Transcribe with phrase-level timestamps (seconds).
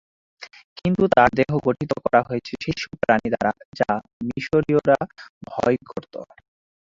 [0.77, 3.91] কিন্তু তার দেহ গঠিত করা হয়েছে সেই সব প্রাণী দ্বারা যা
[4.27, 4.97] মিশরীয়রা
[5.47, 6.19] ভয় করতো।